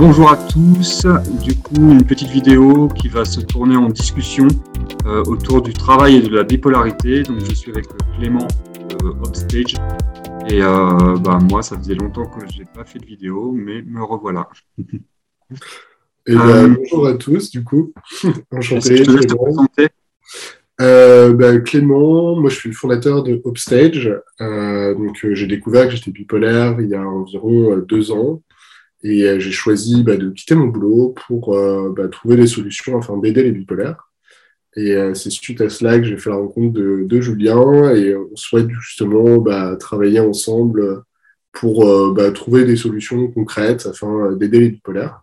[0.00, 1.04] Bonjour à tous,
[1.42, 4.46] du coup une petite vidéo qui va se tourner en discussion
[5.06, 7.24] euh, autour du travail et de la bipolarité.
[7.24, 7.86] Donc je suis avec
[8.16, 8.46] Clément
[8.90, 9.74] de Upstage
[10.48, 14.00] et euh, bah, moi ça faisait longtemps que j'ai pas fait de vidéo mais me
[14.04, 14.48] revoilà.
[16.28, 17.92] Et bah, euh, bonjour à tous du coup,
[18.52, 19.02] enchanté.
[20.80, 24.16] Euh, bah, Clément, moi je suis le fondateur de Upstage.
[24.40, 28.40] Euh, donc j'ai découvert que j'étais bipolaire il y a environ deux ans
[29.02, 31.56] et j'ai choisi bah, de quitter mon boulot pour
[31.96, 34.10] bah, trouver des solutions afin d'aider les bipolaires.
[34.76, 38.68] Et c'est suite à cela que j'ai fait la rencontre de, Julien et on souhaite
[38.80, 41.02] justement bah, travailler ensemble
[41.52, 41.84] pour
[42.34, 45.22] trouver des solutions concrètes afin d'aider les bipolaires.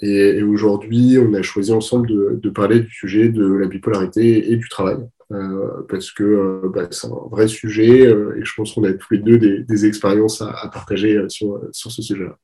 [0.00, 4.68] Et, aujourd'hui, on a choisi ensemble de, parler du sujet de la bipolarité et du
[4.68, 4.98] travail,
[5.32, 9.14] euh, parce que euh, c'est un vrai sujet euh, et je pense qu'on a tous
[9.14, 12.38] les deux des, expériences à, partager euh, sur ce sujet-là.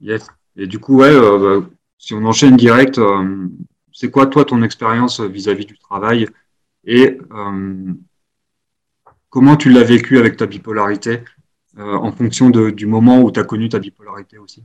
[0.00, 0.26] Yes.
[0.56, 1.66] Et du coup, ouais, bah,
[1.98, 3.00] si on enchaîne direct,
[3.92, 6.28] c'est quoi toi ton expérience vis-à-vis du travail
[6.84, 7.18] et
[9.30, 11.20] comment tu l'as vécu avec ta bipolarité
[11.76, 14.64] en fonction de, du moment où tu as connu ta bipolarité aussi?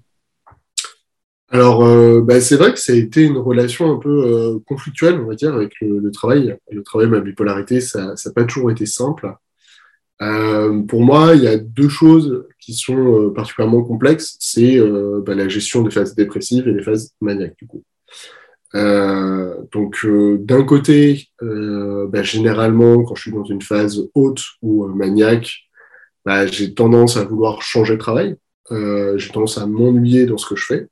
[1.53, 5.19] Alors, euh, bah, c'est vrai que ça a été une relation un peu euh, conflictuelle,
[5.19, 6.57] on va dire, avec le, le, travail.
[6.71, 9.35] Le travail, ma bipolarité, ça n'a pas toujours été simple.
[10.21, 14.37] Euh, pour moi, il y a deux choses qui sont euh, particulièrement complexes.
[14.39, 17.83] C'est euh, bah, la gestion des phases dépressives et des phases maniaques, du coup.
[19.73, 20.05] donc,
[20.39, 25.51] d'un côté, bah, généralement, quand je suis dans une phase haute ou maniaque,
[26.25, 28.37] bah, j'ai tendance à vouloir changer de travail.
[28.69, 30.87] j'ai tendance à m'ennuyer dans ce que je fais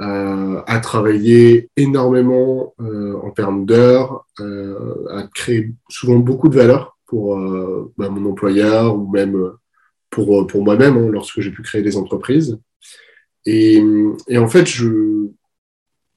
[0.00, 6.93] euh, à travailler énormément euh, en termes d'heures, euh, à créer souvent beaucoup de valeur
[7.06, 9.52] pour euh, bah, mon employeur ou même
[10.10, 12.58] pour, pour moi-même hein, lorsque j'ai pu créer des entreprises.
[13.46, 13.82] Et,
[14.28, 15.28] et en fait, je,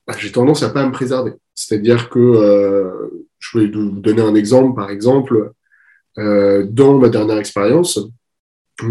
[0.06, 1.34] bah, j'ai tendance à pas me préserver.
[1.56, 5.52] C'est-à-dire que euh, je vais vous donner un exemple, par exemple,
[6.18, 8.00] euh, dans ma dernière expérience,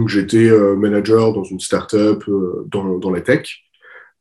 [0.07, 2.25] j'étais manager dans une startup
[2.67, 3.66] dans, dans la tech,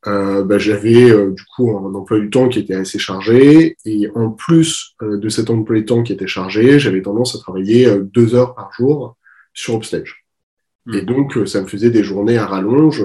[0.07, 4.09] euh, bah, j'avais euh, du coup un emploi du temps qui était assez chargé et
[4.13, 7.87] en plus euh, de cet emploi du temps qui était chargé, j'avais tendance à travailler
[7.87, 9.17] euh, deux heures par jour
[9.53, 10.25] sur Upstage.
[10.93, 11.05] Et hmm.
[11.05, 13.03] donc ça me faisait des journées à rallonge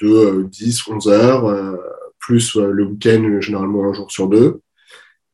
[0.00, 1.78] de 10, 11 heures,
[2.18, 4.60] plus le week-end généralement un jour sur deux.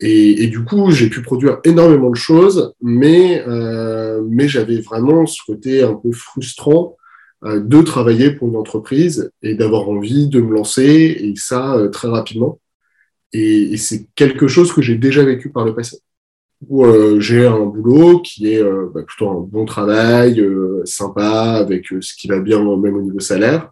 [0.01, 3.45] Et, et du coup, j'ai pu produire énormément de choses, mais,
[4.29, 6.97] mais j'avais vraiment ce côté un peu frustrant
[7.43, 12.09] de travailler pour une entreprise et d'avoir envie de me lancer, et ça euh, très
[12.09, 12.61] rapidement.
[13.33, 15.99] Et, c'est quelque chose que j'ai déjà vécu par le passé.
[16.69, 20.45] Où euh, j'ai un boulot qui est bah, plutôt un bon travail,
[20.85, 23.71] sympa, avec ce qui va bien même au niveau salaire.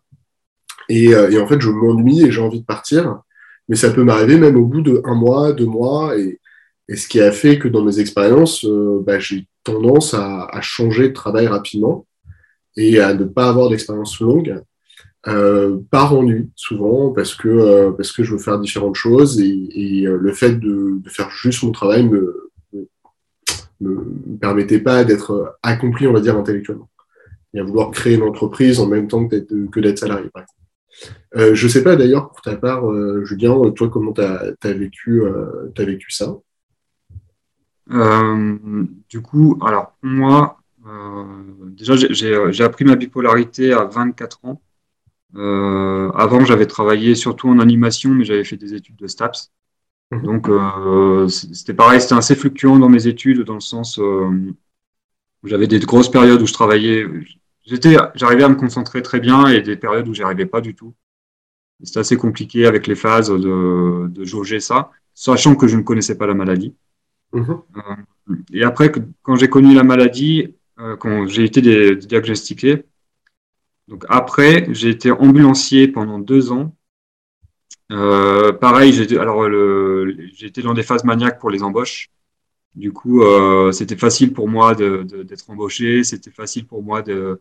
[0.88, 3.20] Et, et en fait, je m'ennuie et j'ai envie de partir.
[3.68, 6.16] Mais ça peut m'arriver même au bout de un mois, deux mois.
[6.16, 6.38] Et,
[6.88, 8.64] et ce qui a fait que dans mes expériences,
[9.04, 12.06] bah, j'ai tendance à, à, changer de travail rapidement
[12.76, 14.62] et à ne pas avoir d'expérience longue
[15.28, 20.06] euh, par ennui souvent parce que euh, parce que je veux faire différentes choses et,
[20.06, 22.50] euh, le fait de, faire juste mon travail me
[23.80, 26.88] me permettait pas d'être accompli on va dire intellectuellement
[27.54, 30.60] et à vouloir créer une entreprise en même temps que d'être salarié par exemple.
[31.36, 32.84] Euh, je sais pas d'ailleurs pour ta part
[33.24, 34.22] Julien toi comment tu
[34.62, 35.22] vécu
[35.76, 36.36] as vécu ça?
[37.88, 40.58] Du coup alors moi
[41.62, 44.60] déjà, euh, j'ai appris ma bipolarité à 24 ans.
[45.34, 49.52] Euh, avant, j'avais travaillé surtout en animation, mais j'avais fait des études de STAPS.
[50.12, 50.22] Mhm.
[50.22, 54.28] Donc, euh, c'était pareil, c'était assez fluctuant dans mes études, dans le sens euh,
[55.42, 57.06] où j'avais des grosses périodes où je travaillais.
[57.66, 60.74] J'étais, j'arrivais à me concentrer très bien et des périodes où j'y arrivais pas du
[60.74, 60.94] tout.
[61.82, 66.16] C'était assez compliqué avec les phases de, de jauger ça, sachant que je ne connaissais
[66.16, 66.74] pas la maladie.
[67.32, 67.60] Mhm.
[68.52, 68.92] et après,
[69.22, 72.84] quand j'ai connu la maladie, euh, quand j'ai été diagnostiqué.
[73.88, 76.76] Donc après, j'ai été ambulancier pendant deux ans.
[77.92, 79.46] Euh, pareil, j'ai alors
[80.42, 82.10] été dans des phases maniaques pour les embauches.
[82.74, 87.40] Du coup, euh, c'était facile pour moi d'être embauché, c'était facile pour moi de,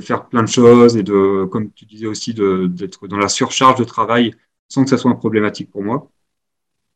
[0.00, 3.84] faire plein de choses et de, comme tu disais aussi, d'être dans la surcharge de
[3.84, 4.34] travail
[4.68, 6.10] sans que ça soit problématique pour moi.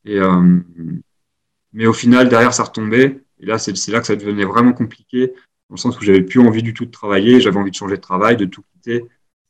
[0.04, 3.22] Mais au final, derrière, ça retombait.
[3.40, 5.34] Et là, c'est là que ça devenait vraiment compliqué
[5.70, 7.94] dans le sens où j'avais plus envie du tout de travailler, j'avais envie de changer
[7.94, 9.04] de travail, de tout quitter.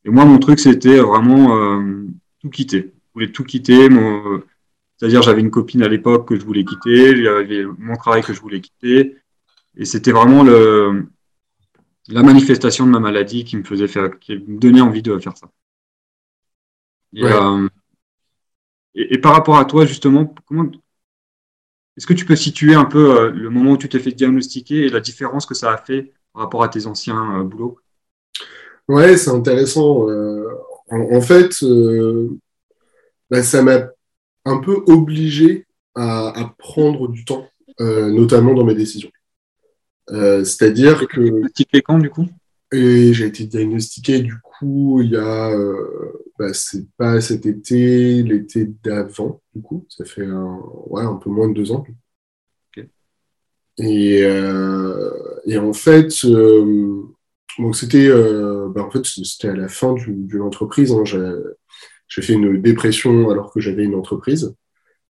[0.05, 2.05] Et moi, mon truc, c'était vraiment euh,
[2.39, 2.93] tout quitter.
[2.93, 3.89] Je voulais tout quitter.
[3.89, 4.43] Mon...
[4.97, 8.39] C'est-à-dire, j'avais une copine à l'époque que je voulais quitter, j'avais mon travail que je
[8.39, 9.17] voulais quitter.
[9.75, 11.07] Et c'était vraiment le,
[12.07, 15.35] la manifestation de ma maladie qui me faisait faire, qui me donnait envie de faire
[15.35, 15.49] ça.
[18.93, 20.69] Et, par rapport à toi, justement, comment
[22.01, 24.89] est-ce que tu peux situer un peu le moment où tu t'es fait diagnostiquer et
[24.89, 27.77] la différence que ça a fait par rapport à tes anciens boulots?
[28.87, 30.07] Ouais, c'est intéressant.
[30.89, 31.63] En, fait,
[33.29, 33.89] bah, ça m'a
[34.45, 37.47] un peu obligé à, prendre du temps,
[37.79, 39.11] notamment dans mes décisions.
[40.09, 41.21] C'est-à-dire que.
[41.21, 42.25] Diagnostiqué quand, du coup?
[42.71, 45.51] Et j'ai été diagnostiqué, du coup, il y a.
[46.41, 49.85] Bah, c'est pas cet été, l'été d'avant, du coup.
[49.89, 51.85] Ça fait un, ouais, un peu moins de deux ans.
[53.77, 54.21] Et,
[55.45, 60.91] et, en fait, donc c'était bah, en fait, c'était à la fin de l'entreprise.
[60.91, 61.03] Hein,
[62.07, 64.55] j'ai fait une dépression alors que j'avais une entreprise.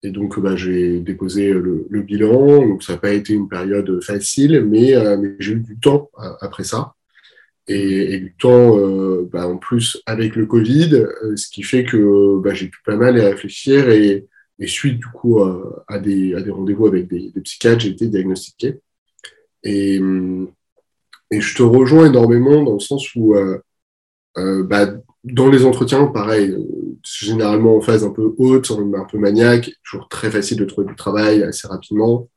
[0.04, 2.68] Et donc, bah, j'ai déposé le, bilan.
[2.68, 6.12] Donc, ça n'a pas été une période facile, mais, euh, mais j'ai eu du temps
[6.20, 6.94] euh, après ça.
[7.68, 12.54] Et, du temps, euh, bah, en plus, avec le Covid, ce qui fait que bah,
[12.54, 13.90] j'ai pu pas mal y réfléchir.
[13.90, 14.28] Et,
[14.60, 15.42] et suite, du coup,
[15.88, 18.80] à des, à des rendez-vous avec des, des psychiatres, j'ai été diagnostiqué.
[19.64, 20.00] Et,
[21.32, 23.36] et je te rejoins énormément dans le sens où
[24.36, 24.88] bah,
[25.26, 30.08] dans les entretiens, pareil, euh, généralement en phase un peu haute, un peu maniaque, toujours
[30.08, 32.30] très facile de trouver du travail assez rapidement.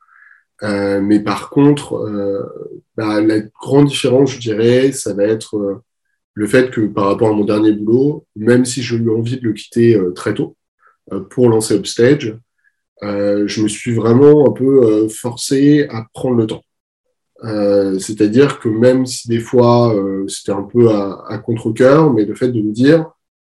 [0.63, 2.43] Euh, mais par contre, euh,
[2.97, 5.83] bah, la grande différence, je dirais, ça va être
[6.35, 9.45] le fait que par rapport à mon dernier boulot, même si j'ai eu envie de
[9.45, 10.57] le quitter très tôt
[11.31, 12.39] pour lancer Upstage,
[13.03, 16.65] je me suis vraiment un peu forcé à prendre le temps.
[17.45, 22.35] Euh, c'est-à-dire que même si des fois euh, c'était un peu à, contre-coeur, mais le
[22.35, 23.11] fait de me dire,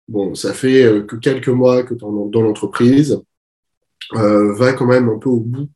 [0.08, 3.22] bon, ça fait euh, que quelques mois que tu dans l'entreprise,
[4.14, 5.70] va quand même un peu au bout,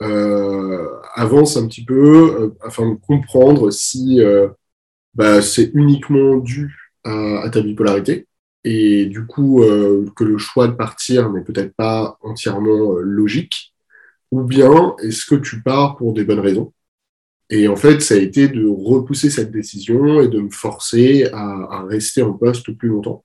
[0.00, 4.20] avance un petit peu afin de comprendre si
[5.14, 6.74] bah, c'est uniquement dû
[7.04, 8.26] à, à, ta bipolarité.
[8.64, 9.62] Et du coup
[10.16, 13.74] que le choix de partir n'est peut-être pas entièrement logique,
[14.30, 16.72] ou bien est-ce que tu pars pour des bonnes raisons?
[17.50, 21.84] Et en fait, ça a été de repousser cette décision et de me forcer à,
[21.88, 23.24] rester en poste plus longtemps.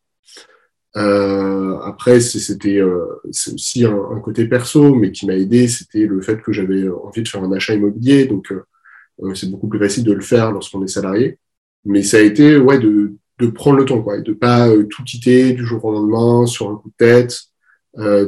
[0.95, 6.41] Euh, après, c'était euh, aussi un, côté perso, mais qui m'a aidé, c'était le fait
[6.41, 10.13] que j'avais envie de faire un achat immobilier, donc euh, c'est beaucoup plus facile de
[10.13, 11.39] le faire lorsqu'on est salarié.
[11.85, 15.03] Mais ça a été ouais de, de prendre le temps, quoi, et de pas tout
[15.03, 17.37] quitter du jour au lendemain sur un coup de tête,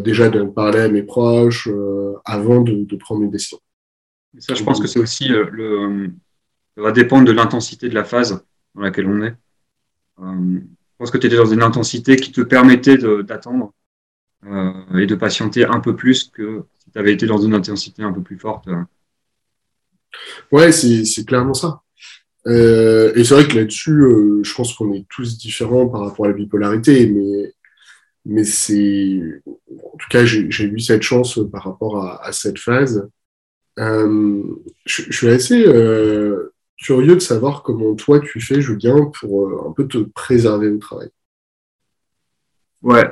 [0.03, 1.69] déjà de parler à mes proches
[2.25, 3.59] avant de, de prendre une décision
[4.39, 6.11] ça, je pense que c'est aussi euh, le,
[6.75, 9.35] ça va dépendre de l'intensité de la phase dans laquelle on est.
[10.95, 13.73] Euh, je pense que tu étais dans une intensité qui te permettait d'attendre
[14.45, 18.03] euh, et de patienter un peu plus que si tu avais été dans une intensité
[18.03, 18.67] un peu plus forte.
[20.51, 21.81] Ouais, c'est clairement ça.
[22.45, 26.33] et c'est vrai que là-dessus, je pense qu'on est tous différents par rapport à la
[26.35, 27.53] bipolarité, mais,
[28.25, 29.19] mais c'est.
[29.47, 33.09] En tout cas, j'ai eu cette chance par rapport à, à cette phase.
[33.79, 34.43] Euh,
[34.85, 39.71] je, suis assez euh, curieux de savoir comment toi tu fais, Julien, pour euh, un
[39.71, 41.09] peu te préserver au travail.
[42.81, 43.09] Ouais,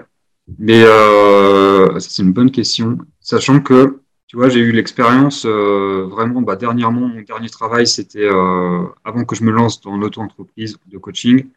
[0.60, 2.98] mais euh, c'est une bonne question.
[3.20, 9.26] Sachant que, tu vois, j'ai eu l'expérience vraiment, bah, dernièrement, mon dernier travail, c'était avant
[9.26, 11.50] que je me lance dans l'auto-entreprise de coaching,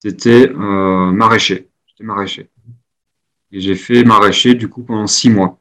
[0.00, 1.68] c'était maraîcher.
[1.86, 2.50] J'étais maraîcher.
[3.52, 5.58] Et j'ai fait maraîcher, du coup, pendant six mois.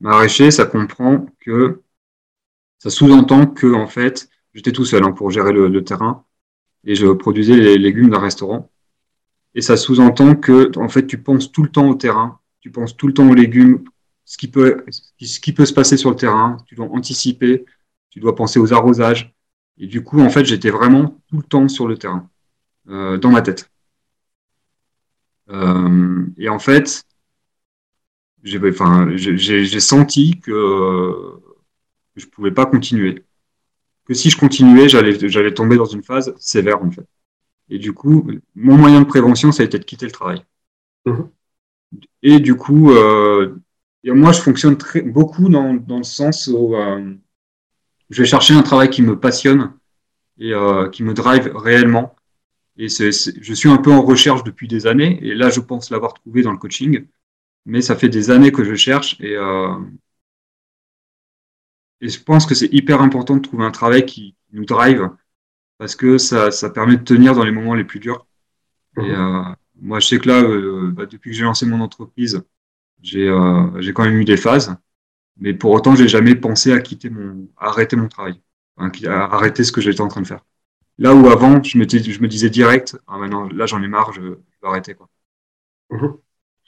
[0.00, 1.82] Maraîcher, ça comprend que
[2.78, 6.24] ça sous-entend que en fait, j'étais tout seul hein, pour gérer le, terrain
[6.84, 8.70] et je produisais les légumes d'un restaurant.
[9.54, 12.96] Et ça sous-entend que en fait, tu penses tout le temps au terrain, tu penses
[12.96, 13.84] tout le temps aux légumes,
[14.24, 16.56] ce qui peut, ce qui peut se passer sur le terrain.
[16.66, 17.64] Tu dois anticiper,
[18.10, 19.34] tu dois penser aux arrosages.
[19.78, 22.28] Et du coup, en fait, j'étais vraiment tout le temps sur le terrain,
[22.88, 23.70] euh, dans ma tête.
[25.50, 27.04] Euh, et en fait,
[28.44, 31.40] j'ai senti que
[32.16, 33.23] je ne pouvais pas continuer.
[34.06, 37.06] Que si je continuais, j'allais tomber dans une phase sévère, en fait.
[37.70, 40.44] Et du coup, mon moyen de prévention, ça a été de quitter le travail.
[41.06, 41.28] Mhm.
[42.22, 43.56] Et du coup, euh,
[44.02, 47.14] et moi, je fonctionne très, beaucoup dans, dans le sens où euh,
[48.10, 49.72] je vais chercher un travail qui me passionne
[50.38, 52.14] et euh, qui me drive réellement.
[52.76, 55.90] Et c'est, je suis un peu en recherche depuis des années, et là, je pense
[55.90, 57.06] l'avoir trouvé dans le coaching.
[57.66, 59.74] Mais ça fait des années que je cherche, et, euh,
[62.04, 65.08] et je pense que c'est hyper important de trouver un travail qui nous drive
[65.78, 68.26] parce que ça, ça permet de tenir dans les moments les plus durs.
[68.98, 69.10] Et mhm.
[69.10, 69.42] euh,
[69.80, 72.42] moi, je sais que là, euh, bah, depuis que j'ai lancé mon entreprise,
[73.00, 74.76] j'ai euh, j'ai quand même eu des phases,
[75.38, 78.38] mais pour autant, j'ai jamais pensé à quitter mon, à arrêter mon travail,
[78.76, 80.44] à arrêter ce que j'étais en train de faire.
[80.98, 84.12] Là où avant, je me, je me disais direct, ah, maintenant, là, j'en ai marre,
[84.12, 85.08] je, vais arrêter quoi.
[85.90, 86.18] Mhm.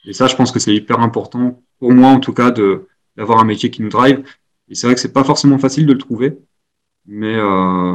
[0.07, 3.39] Et ça, je pense que c'est hyper important pour moi, en tout cas, de d'avoir
[3.39, 4.25] un métier qui nous drive.
[4.69, 6.39] Et c'est vrai que c'est pas forcément facile de le trouver,
[7.07, 7.95] mais, euh,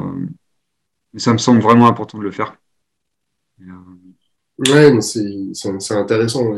[1.13, 2.55] mais ça me semble vraiment important de le faire.
[3.61, 3.63] Euh...
[4.59, 6.55] Ouais, c'est intéressant.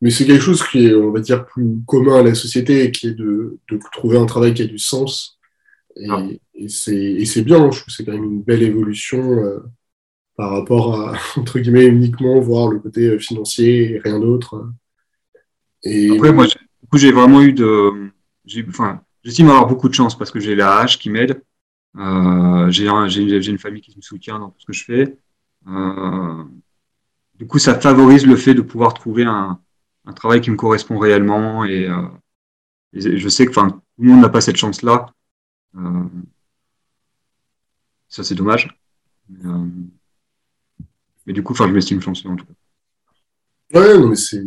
[0.00, 3.08] Mais c'est quelque chose qui est, on va dire, plus commun à la société, qui
[3.08, 5.38] est de, de trouver un travail qui a du sens.
[5.96, 6.26] Et, ah.
[6.54, 9.58] et c'est bien, je trouve que c'est quand même une belle évolution euh,
[10.36, 14.70] par rapport à, entre guillemets, uniquement voir le côté euh, financier et rien d'autre.
[15.84, 16.10] Et...
[16.10, 16.46] Après, moi,
[16.94, 18.10] j'ai vraiment eu de.
[18.68, 21.42] Enfin, j'estime avoir beaucoup de chance parce que j'ai la hache qui m'aide.
[21.96, 25.18] Euh, j'ai une famille qui me soutient dans tout ce que je fais.
[25.68, 26.44] Euh,
[27.34, 29.60] du coup, ça favorise le fait de pouvoir trouver un,
[30.16, 31.64] travail qui me correspond réellement.
[31.64, 32.06] Et, euh,
[32.92, 35.06] je sais que tout le monde n'a pas cette chance-là.
[38.08, 38.78] Ça, c'est dommage.
[41.26, 42.52] Mais, du coup, je m'estime chanceux en tout cas.
[43.78, 44.42] Ouais, mais c'est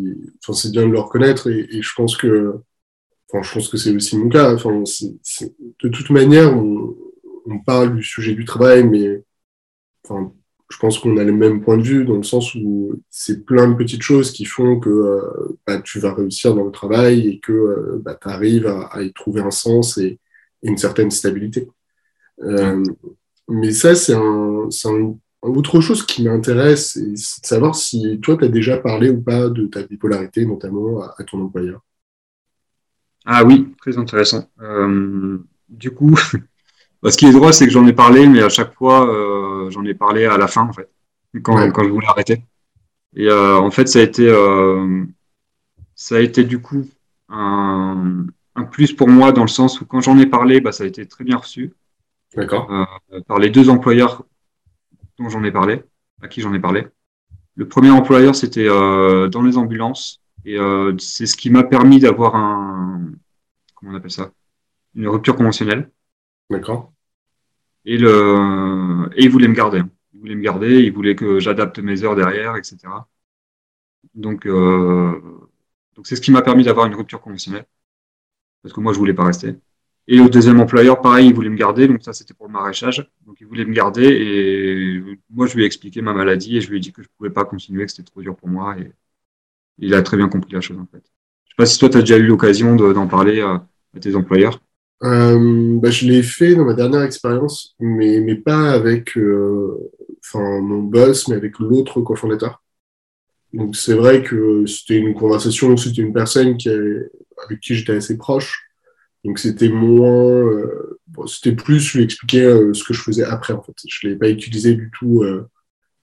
[0.71, 2.61] bien de le reconnaître et je pense que
[3.41, 4.53] je pense que c'est aussi mon cas.
[4.53, 6.95] De toute manière, on,
[7.65, 9.23] parle du sujet du travail, mais
[10.69, 13.67] je pense qu'on a le même point de vue dans le sens où c'est plein
[13.67, 17.39] de petites choses qui font que euh, bah, tu vas réussir dans le travail et
[17.39, 20.19] que euh, bah, tu arrives à, y trouver un sens et,
[20.63, 21.67] une certaine stabilité.
[22.41, 22.83] Euh,
[23.47, 24.67] mais ça, c'est un,
[25.43, 29.49] autre chose qui m'intéresse, c'est de savoir si toi, tu as déjà parlé ou pas
[29.49, 31.81] de ta bipolarité, notamment à, à ton employeur.
[33.25, 34.47] Ah oui, très intéressant.
[34.61, 36.15] Euh, du coup,
[37.03, 39.83] ce qui est drôle, c'est que j'en ai parlé, mais à chaque fois, euh, j'en
[39.83, 40.89] ai parlé à la fin, en fait,
[41.41, 41.71] quand, ouais.
[41.71, 42.43] quand je voulais arrêter.
[43.15, 44.27] Et euh, en fait, ça a été,
[45.95, 46.85] ça a été du coup
[47.29, 50.83] un, un, plus pour moi dans le sens où quand j'en ai parlé, bah, ça
[50.83, 51.73] a été très bien reçu.
[52.35, 52.69] D'accord.
[53.27, 54.25] Par les deux employeurs
[55.17, 55.83] dont j'en ai parlé,
[56.21, 56.85] à qui j'en ai parlé.
[57.55, 60.21] Le premier employeur, c'était dans les ambulances.
[60.43, 60.57] Et
[60.99, 62.64] c'est ce qui m'a permis d'avoir un,
[63.85, 64.31] comment on appelle ça,
[64.95, 65.91] une rupture conventionnelle.
[66.49, 66.93] D'accord.
[67.85, 69.83] Et le, et il voulait me garder.
[70.13, 72.77] Il voulait me garder, il voulait que j'adapte mes heures derrière, etc.
[74.15, 75.21] Donc, euh,
[75.95, 77.65] donc c'est ce qui m'a permis d'avoir une rupture conventionnelle.
[78.63, 79.55] Parce que moi, je voulais pas rester.
[80.07, 81.87] Et le deuxième employeur, pareil, il voulait me garder.
[81.87, 83.07] Donc ça, c'était pour le maraîchage.
[83.25, 84.07] Donc il voulait me garder.
[84.07, 87.09] Et moi, je lui ai expliqué ma maladie et je lui ai dit que je
[87.17, 88.77] pouvais pas continuer, que c'était trop dur pour moi.
[88.79, 88.91] Et
[89.77, 91.03] il a très bien compris la chose, en fait.
[91.45, 93.67] Je sais pas si toi, tu as déjà eu l'occasion d'en parler à,
[93.99, 94.59] tes employeurs.
[95.03, 99.91] Euh, bah, je l'ai fait dans ma dernière expérience, mais, mais pas avec euh,
[100.33, 102.61] mon boss, mais avec l'autre cofondateur.
[103.53, 108.17] Donc c'est vrai que c'était une conversation, c'était une personne qui avec qui j'étais assez
[108.17, 108.63] proche.
[109.23, 113.61] Donc c'était moins, euh, c'était plus lui expliquer euh, ce que je faisais après en
[113.61, 113.75] fait.
[113.87, 115.23] Je l'ai pas utilisé du tout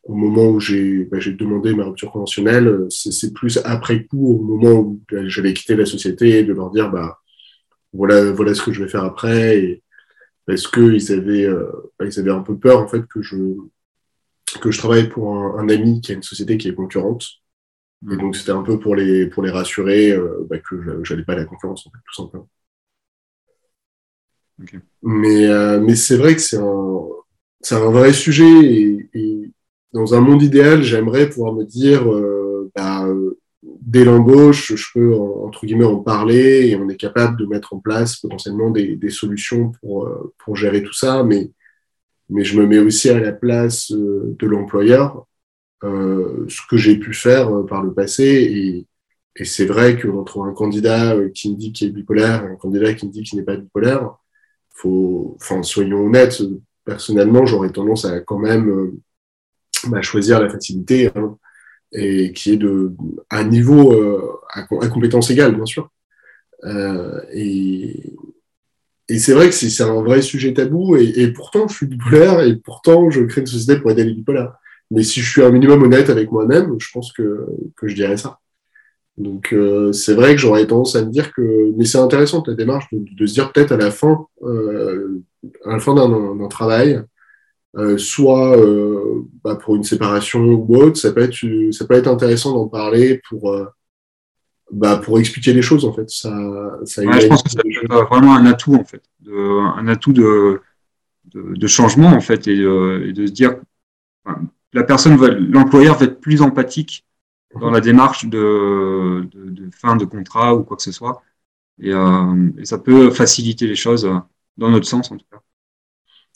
[0.05, 2.87] au moment où j'ai bah, demandé ma rupture conventionnelle.
[2.91, 7.22] C'est plus après coup, au moment où j'avais quitté la société, de leur dire bah
[7.93, 9.59] voilà, voilà ce que je vais faire après.
[9.59, 9.83] Et
[10.47, 11.71] parce qu'ils avaient, euh,
[12.01, 13.37] ils avaient un peu peur en fait que je,
[14.61, 17.27] que je travaille pour un, un ami qui a une société qui est concurrente.
[18.11, 21.35] Et donc c'était un peu pour les, pour les rassurer euh, bah, que j'allais pas
[21.35, 22.49] à la concurrence en fait, tout simplement.
[24.61, 24.79] Okay.
[25.03, 27.07] Mais, euh, mais c'est vrai que c'est un,
[27.61, 29.51] c'est un vrai sujet et, et,
[29.93, 33.07] dans un monde idéal, j'aimerais pouvoir me dire, euh, bah,
[33.87, 37.79] dès l'embauche, je peux entre guillemets en parler et on est capable de mettre en
[37.79, 41.25] place potentiellement des, solutions pour, euh, pour gérer tout ça.
[41.25, 41.51] Mais,
[42.29, 45.27] mais je me mets aussi à la place euh, de l'employeur,
[45.85, 48.25] euh, ce que j'ai pu faire par le passé.
[48.25, 48.87] Et,
[49.37, 52.95] et c'est vrai qu'entre un candidat qui me dit qu'il est bipolaire et un candidat
[52.95, 54.17] qui me dit qu'il n'est pas bipolaire,
[54.75, 56.43] faut, enfin, soyons honnêtes,
[56.85, 58.93] personnellement, j'aurais tendance à quand même
[59.89, 61.11] bah, choisir la facilité.
[61.17, 61.39] Hein
[61.93, 62.93] et qui est de
[63.31, 65.91] à niveau euh, à, compétence égale bien sûr.
[66.65, 68.15] Euh, et,
[69.09, 72.41] et c'est vrai que c'est un vrai sujet tabou et, et, pourtant je suis bipolaire
[72.41, 74.55] et pourtant je crée une société pour aider les bipolaires.
[74.91, 77.47] Mais si je suis un minimum honnête avec moi-même je pense que,
[77.77, 78.39] que je dirais ça.
[79.19, 82.55] Donc euh, c'est vrai que j'aurais tendance à me dire que mais c'est intéressant ta
[82.55, 85.23] démarche de, de se dire peut-être à la fin euh,
[85.67, 87.03] à la fin d'un travail
[87.75, 91.39] euh, soit euh, bah, pour une séparation ou autre, ça peut être,
[91.73, 93.67] ça peut être intéressant d'en parler pour, euh,
[94.71, 96.11] bah, pour expliquer les choses en fait.
[96.11, 96.31] Ça,
[96.85, 99.89] ça ouais, je pense que ça peut être vraiment un atout en fait, de, un
[99.89, 100.61] atout de,
[101.33, 103.57] de, de, changement en fait et, et de se dire,
[104.25, 104.43] enfin,
[104.75, 105.17] la personne,
[105.51, 107.07] l'employeur va être plus empathique
[107.59, 109.29] dans la démarche de,
[109.75, 111.23] fin de contrat ou quoi que ce soit.
[111.81, 111.93] Et,
[112.59, 114.11] et ça peut faciliter les choses
[114.59, 115.41] dans notre sens en tout cas.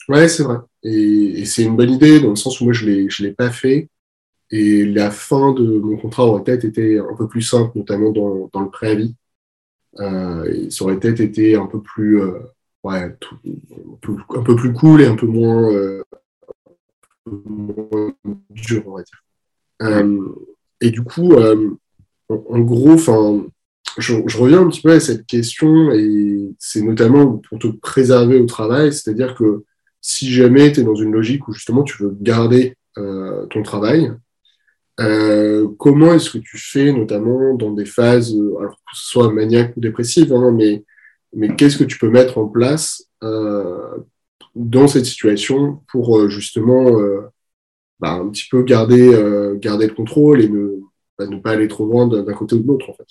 [0.07, 0.57] Ouais, c'est vrai.
[0.83, 3.89] Et, c'est une bonne idée dans le sens où moi, je ne l'ai pas fait.
[4.51, 8.49] Et la fin de mon contrat aurait peut-être été un peu plus simple, notamment dans,
[8.53, 9.15] dans le préavis.
[9.99, 12.39] Euh, ça aurait peut-être été un peu plus, euh,
[12.83, 13.13] ouais,
[14.35, 16.03] un peu plus cool et un peu moins, euh,
[18.51, 19.23] dur, on va dire.
[19.81, 20.29] Euh,
[20.79, 21.77] et du coup, en,
[22.29, 23.45] en, gros, enfin,
[23.97, 28.39] je, je, reviens un petit peu à cette question et c'est notamment pour te préserver
[28.39, 29.65] au travail, c'est-à-dire que
[30.07, 34.13] si jamais tu es dans une logique où justement tu veux garder euh, ton travail,
[35.01, 39.75] euh, comment est-ce que tu fais, notamment dans des phases, alors que ce soit maniaque
[39.75, 40.85] ou dépressive, hein, mais,
[41.35, 43.97] mais qu'est-ce que tu peux mettre en place euh,
[44.55, 47.27] dans cette situation pour euh, justement euh,
[47.99, 50.79] bah, un petit peu garder, euh, garder le contrôle et ne,
[51.19, 53.07] bah, pas aller trop loin d'un côté ou de l'autre en fait?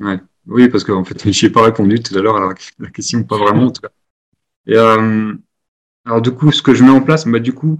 [0.00, 0.18] Ouais.
[0.46, 3.36] Oui, parce qu'en fait, je n'ai pas répondu tout à l'heure à la question, pas
[3.36, 3.90] vraiment en tout cas.
[6.10, 7.78] Alors du coup, ce que je mets en place, bah, du coup,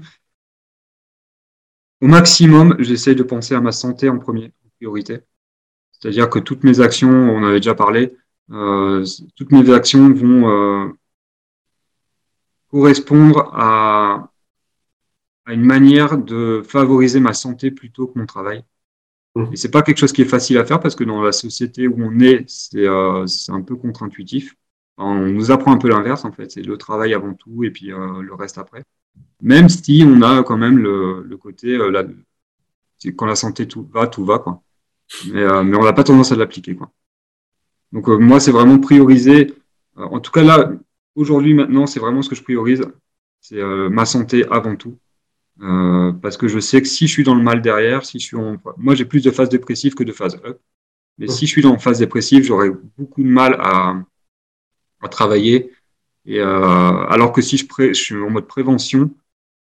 [2.00, 5.18] au maximum, j'essaie de penser à ma santé en premier, en priorité.
[5.90, 8.16] C'est-à-dire que toutes mes actions, on avait déjà parlé,
[8.52, 10.88] euh, toutes mes actions vont euh,
[12.70, 14.30] correspondre à,
[15.46, 18.64] à, une manière de favoriser ma santé plutôt que mon travail.
[19.34, 19.46] Mmh.
[19.52, 21.88] Et c'est pas quelque chose qui est facile à faire parce que dans la société
[21.88, 24.54] où on est, c'est euh, un peu contre-intuitif.
[25.02, 27.92] On nous apprend un peu l'inverse en fait, c'est le travail avant tout et puis
[27.92, 28.84] euh, le reste après
[29.40, 32.04] même si on a quand même le, le côté, euh, là,
[33.16, 34.62] quand la santé tout va, tout va, quoi.
[35.32, 36.90] Mais, euh, mais on n'a pas tendance à l'appliquer, quoi.
[37.92, 39.54] Donc moi, c'est vraiment prioriser.
[39.96, 40.72] En tout cas là,
[41.16, 42.82] aujourd'hui, maintenant, c'est vraiment ce que je priorise,
[43.40, 44.96] c'est ma santé avant tout,
[46.22, 48.36] parce que je sais que si je suis dans le mal derrière, si je suis
[48.36, 50.60] en, moi, j'ai plus de phases dépressives que de phases up.
[51.18, 54.00] Mais si je suis dans phase dépressive, j'aurais beaucoup de mal à,
[55.00, 55.72] à travailler.
[56.26, 59.10] Et alors que si je, pré, je suis en mode prévention,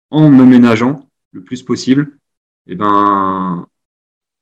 [0.10, 2.18] en me ménageant le plus possible,
[2.68, 3.68] et eh ben,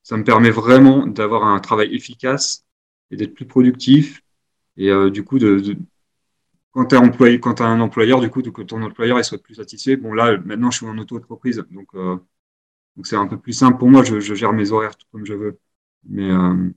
[0.03, 2.65] ça me permet vraiment d'avoir un travail efficace
[3.12, 4.22] et d'être plus productif.
[4.77, 5.77] Et euh, du coup, de, de
[6.71, 9.56] quand tu employé, quand as un employeur, du coup, que ton employeur il soit plus
[9.56, 9.97] satisfait.
[9.97, 12.17] Bon, là, maintenant, je suis en auto-entreprise, donc euh,
[12.95, 14.04] donc c'est un peu plus simple pour moi.
[14.04, 15.60] Je, je, gère mes horaires tout comme je veux.
[16.06, 16.69] Mais euh,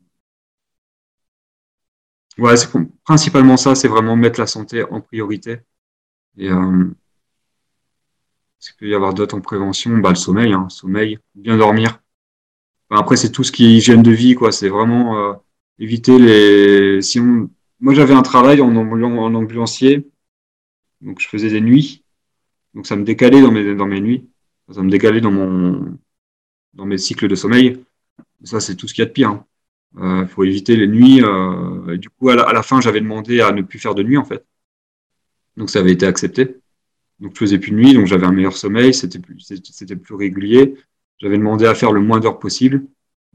[2.38, 2.68] ouais, c'est
[3.04, 5.58] principalement ça, c'est vraiment mettre la santé en priorité.
[6.36, 6.86] Et euh,
[8.58, 12.00] ce qu'il peut y avoir d'autres en prévention bah, Le sommeil, hein, sommeil, bien dormir.
[12.90, 14.52] Après, c'est tout ce qui est hygiène de vie, quoi.
[14.52, 15.34] C'est vraiment euh,
[15.78, 17.02] éviter les.
[17.02, 17.48] Si on...
[17.80, 20.10] Moi, j'avais un travail en, en ambulancier,
[21.00, 22.04] donc je faisais des nuits,
[22.74, 24.28] donc ça me décalait dans mes, dans mes nuits,
[24.70, 25.98] ça me décalait dans, mon,
[26.74, 27.82] dans mes cycles de sommeil.
[28.44, 29.30] Ça, c'est tout ce qu'il y a de pire.
[29.30, 29.46] Hein.
[29.98, 31.22] Euh, faut éviter les nuits.
[31.22, 34.24] Euh, du coup, à la, fin, j'avais demandé à ne plus faire de nuit, en
[34.24, 34.44] fait.
[35.56, 36.56] Donc, ça avait été accepté.
[37.18, 40.14] Donc, je faisais plus de nuit, donc j'avais un meilleur sommeil, c'était plus, c'était plus
[40.14, 40.74] régulier.
[41.18, 42.86] J'avais demandé à faire le moins d'heures possible.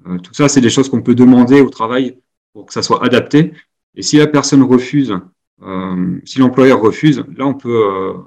[0.08, 2.20] Euh, tout ça, c'est des choses qu'on peut demander au travail
[2.54, 3.54] pour que ça soit adapté.
[3.96, 5.18] Et si la personne refuse,
[5.62, 8.24] euh, si l'employeur refuse, là, on peut,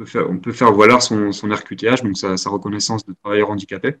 [0.00, 3.96] euh, faire, on peut faire valoir son, son RQTH, donc sa, reconnaissance de travailleur handicapé.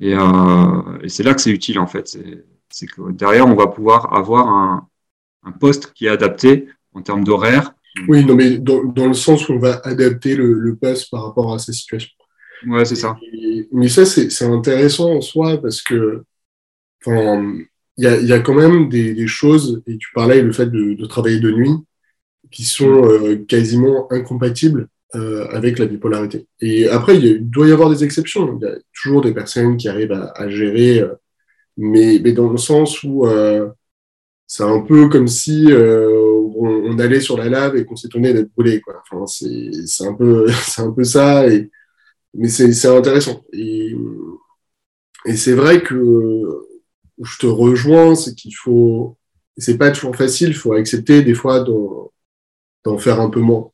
[0.00, 2.18] Et, euh, et c'est là que c'est utile, en fait.
[2.68, 4.88] C'est que derrière, on va pouvoir avoir un,
[5.44, 7.74] un poste qui est adapté en termes d'horaire,
[8.06, 11.24] oui, non, mais dans, dans, le sens où on va adapter le, le poste par
[11.24, 12.10] rapport à sa situation.
[12.66, 13.16] Ouais, c'est ça.
[13.32, 16.22] Et, mais ça, c'est intéressant en soi parce que,
[17.06, 20.66] il y a, y a, quand même des, des, choses, et tu parlais le fait
[20.66, 21.74] de, de travailler de nuit,
[22.50, 26.46] qui sont euh, quasiment incompatibles euh, avec la bipolarité.
[26.60, 28.58] Et après, il doit y avoir des exceptions.
[28.60, 31.14] Il y a toujours des personnes qui arrivent à, gérer, euh,
[31.78, 33.70] mais, dans le sens où euh,
[34.46, 38.82] c'est un peu comme si on, allait sur la lave et qu'on s'étonnait d'être brûlé.
[39.10, 41.48] Enfin, c'est un peu c'est un peu ça.
[41.48, 41.70] Et,
[42.34, 43.44] mais c'est intéressant.
[43.52, 43.96] Et,
[45.36, 46.66] c'est vrai que
[47.22, 49.16] je te rejoins, c'est qu'il faut.
[49.56, 50.48] C'est pas toujours facile.
[50.50, 51.60] Il faut accepter des fois
[52.84, 53.70] d'en faire un peu moins.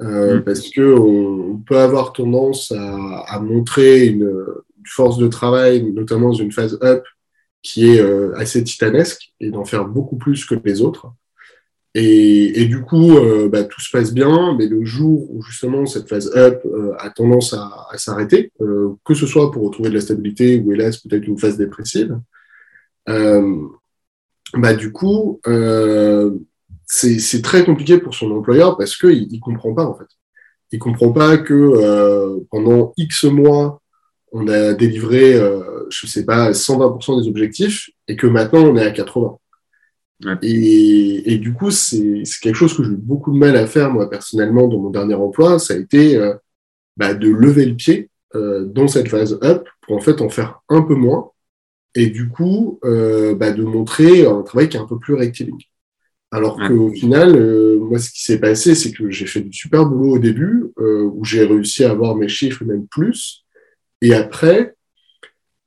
[0.00, 0.44] Euh, mmh.
[0.44, 6.28] Parce que on, peut avoir tendance à, à montrer une, une, force de travail, notamment
[6.28, 7.04] dans une phase up,
[7.62, 11.12] qui est euh, assez titanesque et d'en faire beaucoup plus que les autres.
[11.94, 15.84] Et, et du coup, euh, bah, tout se passe bien, mais le jour où justement
[15.84, 16.62] cette phase up
[16.98, 18.50] a tendance à, à s'arrêter,
[19.04, 22.18] que ce soit pour retrouver de la stabilité ou hélas peut-être une phase dépressive,
[23.06, 25.40] bah, du coup,
[26.94, 30.08] c'est très compliqué pour son employeur parce qu'il ne comprend pas en fait.
[30.72, 33.82] Il comprend pas que pendant X mois,
[34.32, 38.84] on a délivré, euh, je sais pas, 120% des objectifs et que maintenant on est
[38.84, 39.38] à 80%.
[40.24, 40.34] Ouais.
[40.42, 43.90] Et, et, du coup, c'est quelque chose que j'ai eu beaucoup de mal à faire,
[43.90, 45.58] moi, personnellement, dans mon dernier emploi.
[45.58, 46.34] Ça a été euh,
[46.96, 50.80] bah, de lever le pied dans cette phase up pour en fait en faire un
[50.80, 51.32] peu moins
[51.94, 55.58] et du coup bah, de montrer un travail qui est un peu plus rectiligne.
[56.32, 57.38] Alors qu'au final,
[57.78, 61.24] moi, ce qui s'est passé, c'est que j'ai fait du super boulot au début, où
[61.24, 63.44] j'ai réussi à avoir mes chiffres, même plus.
[64.00, 64.74] Et après,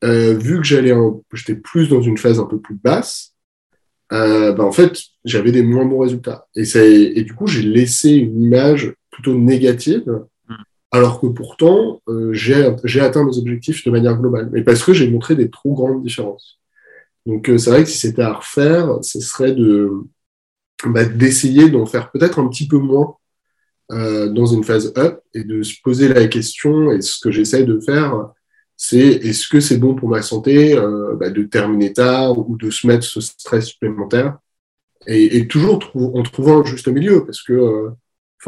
[0.01, 0.93] vu que j'allais,
[1.33, 3.35] j'étais plus dans une phase un peu plus basse,
[4.13, 6.47] euh, bah, en fait, j'avais des moins bons résultats.
[6.55, 6.63] Et,
[7.19, 10.23] et du coup, j'ai laissé une image plutôt négative,
[10.91, 14.49] alors que pourtant, euh, j'ai atteint mes objectifs de manière globale.
[14.51, 16.59] Mais parce que j'ai montré des trop grandes différences.
[17.25, 19.91] Donc, euh, c'est vrai que si c'était à refaire, ce serait de
[20.89, 23.15] bah, d'essayer d'en faire peut-être un petit peu moins
[23.91, 27.63] euh, dans une phase up et de se poser la question, et ce que j'essaie
[27.63, 28.31] de faire,
[28.75, 32.71] c'est est-ce que c'est bon pour ma santé euh, bah, de terminer tard ou de
[32.71, 34.37] se mettre ce stress supplémentaire.
[35.07, 37.89] Et, toujours en trouvant un juste milieu parce que euh,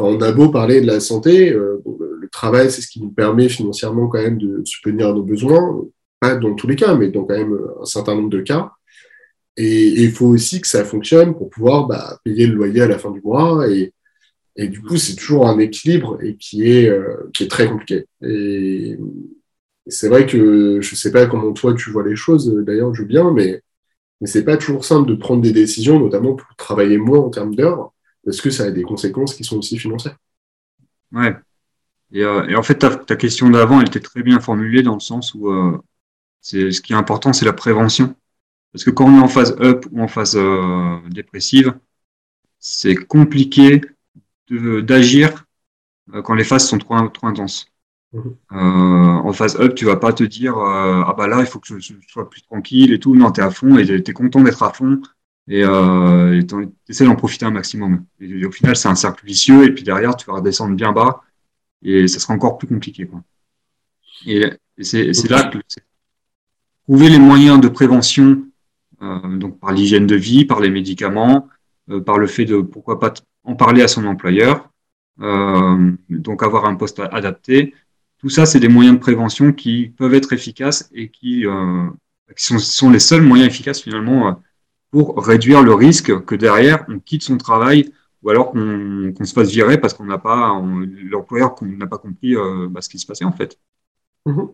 [0.00, 1.82] on a beau parler de la santé le,
[2.32, 5.84] travail c'est ce qui nous permet financièrement quand même de subvenir à nos besoins.
[6.20, 8.72] Pas dans tous les cas mais dans quand même un certain nombre de cas
[9.60, 12.98] et il faut aussi que ça fonctionne pour pouvoir bah, payer le loyer à la
[12.98, 13.92] fin du mois et,
[14.56, 16.90] du coup c'est toujours un équilibre et qui est
[17.32, 18.98] qui est très compliqué et
[19.88, 23.62] c'est vrai que je sais pas comment toi tu vois les choses, d'ailleurs, Julien, mais,
[24.20, 27.54] mais c'est pas toujours simple de prendre des décisions, notamment pour travailler moins en termes
[27.54, 27.92] d'heures,
[28.24, 30.16] parce que ça a des conséquences qui sont aussi financières.
[31.12, 31.34] Ouais.
[32.12, 35.34] Et, euh, en fait, ta, question d'avant, elle était très bien formulée dans le sens
[35.34, 35.78] où euh,
[36.40, 38.14] ce qui est important, c'est la prévention.
[38.72, 41.74] Parce que quand on est en phase up ou en phase euh, dépressive,
[42.58, 43.80] c'est compliqué
[44.50, 45.44] d'agir
[46.24, 47.66] quand les phases sont trop, trop intenses.
[48.14, 51.58] Euh, en phase up, tu vas pas te dire euh, ah bah là il faut
[51.58, 53.14] que je, sois plus tranquille et tout.
[53.14, 55.00] Non, tu es à fond et tu es content d'être à fond
[55.46, 58.04] et euh, tu essaies d'en profiter un maximum.
[58.20, 61.22] Et, au final, c'est un cercle vicieux et puis derrière, tu vas redescendre bien bas
[61.82, 63.06] et ça sera encore plus compliqué.
[63.06, 63.22] Quoi.
[64.26, 64.50] Et,
[64.80, 65.58] c'est là que
[66.84, 68.47] trouver les moyens de prévention, euh,
[69.00, 71.48] donc par l'hygiène de vie, par les médicaments,
[71.90, 74.70] euh, par le fait de pourquoi pas en parler à son employeur,
[75.20, 77.74] euh, donc avoir un poste adapté,
[78.18, 81.88] tout ça, c'est des moyens de prévention qui peuvent être efficaces et qui, euh,
[82.36, 84.32] sont, les seuls moyens efficaces finalement euh,
[84.90, 89.50] pour réduire le risque que derrière on quitte son travail ou alors qu'on se fasse
[89.50, 90.60] virer parce qu'on n'a pas
[91.10, 93.58] l'employeur n'a pas compris euh, bah, ce qui se passait en fait.
[94.26, 94.48] Mhm.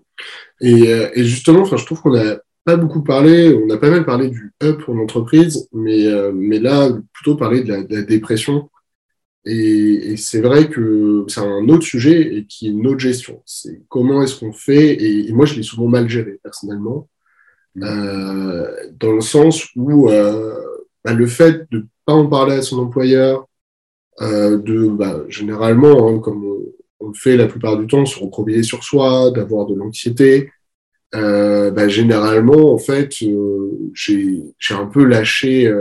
[0.60, 4.52] Et, justement, je trouve qu'on n'a pas beaucoup parlé, on a pas mal parlé du
[4.62, 8.70] up pour l'entreprise, mais, mais là, plutôt parler de la dépression
[9.44, 13.42] et, c'est vrai que c'est un autre sujet et qui est une autre gestion.
[13.44, 17.08] C'est comment est-ce qu'on fait, et, moi je l'ai souvent mal géré personnellement,
[17.76, 17.82] mmh.
[17.84, 20.54] euh, dans le sens où euh,
[21.04, 23.46] bah, le fait de ne pas en parler à son employeur,
[24.22, 26.44] euh, de bah, généralement, hein, comme
[27.00, 30.50] on, le fait la plupart du temps, se recroqueviller sur soi, d'avoir de l'anxiété,
[31.14, 35.72] euh, bah, généralement, en fait, euh, j'ai un peu lâché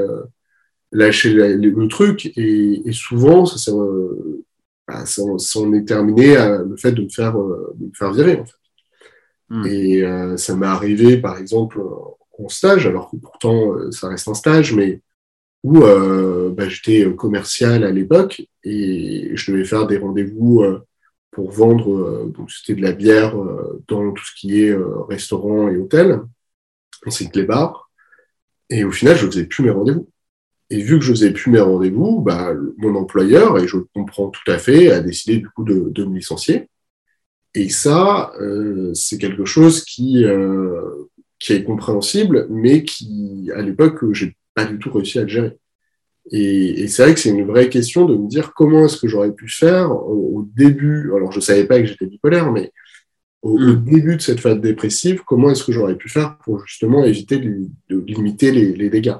[0.93, 3.71] lâcher le, truc et, souvent ça,
[4.87, 7.91] bah, ça, ça, en est terminé à le fait de me faire, euh, de me
[7.93, 8.53] faire virer en fait.
[9.49, 9.65] Hmm.
[9.67, 11.81] Et euh, ça m'est arrivé par exemple
[12.39, 15.01] en stage, alors que pourtant euh, ça reste un stage, mais
[15.63, 20.61] où bah, j'étais commercial à l'époque et je devais faire des rendez-vous
[21.33, 23.35] pour vendre, donc c'était de la bière
[23.87, 24.75] dans tout ce qui est
[25.09, 26.21] restaurant et hôtel,
[27.05, 27.89] ainsi que les bars.
[28.69, 30.09] Et au final, je ne faisais plus mes rendez-vous.
[30.69, 34.29] Et vu que je faisais plus mes rendez-vous, bah, mon employeur, et je le comprends
[34.29, 36.69] tout à fait, a décidé du coup de, de me licencier.
[37.53, 41.07] Et ça, euh, c'est quelque chose qui, euh,
[41.39, 45.57] qui est compréhensible, mais qui, à l'époque, j'ai pas du tout réussi à le gérer.
[46.31, 49.07] Et, et c'est vrai que c'est une vraie question de me dire comment est-ce que
[49.07, 51.11] j'aurais pu faire au, début.
[51.15, 52.71] Alors, je savais pas que j'étais bipolaire, mais
[53.41, 53.83] au, mm.
[53.83, 57.67] début de cette phase dépressive, comment est-ce que j'aurais pu faire pour justement éviter de,
[57.89, 59.15] de limiter les, les dégâts?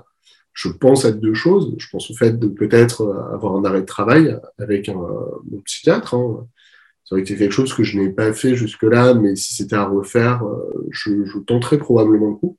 [0.53, 1.75] Je pense à deux choses.
[1.77, 5.01] Je pense au fait de peut-être euh, avoir un arrêt de travail avec un,
[5.65, 6.13] psychiatre.
[6.13, 6.47] Hein.
[7.11, 9.85] Vrai que c'est quelque chose que je n'ai pas fait jusque-là, mais si c'était à
[9.85, 12.57] refaire, euh, je, je, tenterais probablement le coup.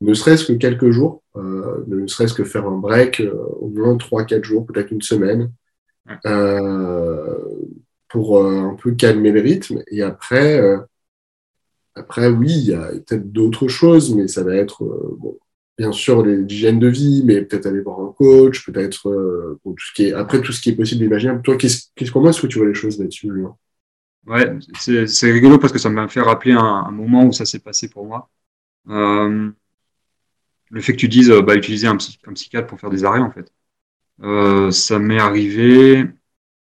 [0.00, 3.96] Ne serait-ce que quelques jours, euh, ne serait-ce que faire un break, euh, au moins
[3.98, 5.52] trois, quatre jours, peut-être une semaine,
[6.26, 7.38] euh,
[8.08, 9.82] pour un peu calmer le rythme.
[9.88, 10.58] Et après,
[12.28, 14.82] oui, il y a peut-être d'autres choses, mais ça va être
[15.76, 19.02] bien sûr l'hygiène de vie, mais peut-être aller voir un coach, peut-être
[19.62, 21.34] tout ce qui est, après tout ce qui est possible d'imaginer.
[21.44, 23.30] Toi, qu'est-ce, comment est-ce que tu vois les choses là-dessus,
[24.26, 27.88] Ouais, c'est, rigolo parce que ça m'a fait rappeler un, moment où ça s'est passé
[27.90, 28.28] pour moi.
[30.70, 33.52] Le fait que tu dises bah, utiliser un, psychiatre pour faire des arrêts, en fait.
[34.22, 36.06] Euh, ça m'est arrivé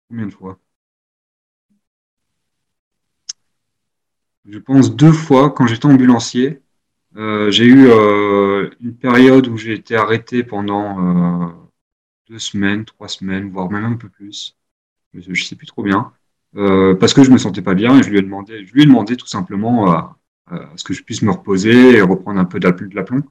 [0.10, 0.60] combien de fois?
[4.48, 6.62] Je pense, deux fois quand j'étais ambulancier.
[7.18, 11.50] Euh, j'ai eu euh, une période où j'ai été arrêté pendant euh,
[12.30, 14.58] deux semaines, trois semaines, voire même un peu plus.
[15.14, 16.12] Je ne sais plus trop bien.
[16.54, 18.86] parce que je me sentais pas bien et je lui ai demandé, je lui ai
[18.86, 20.18] demandé tout simplement à,
[20.78, 23.24] ce que je puisse me reposer et reprendre un peu de l'aplomb.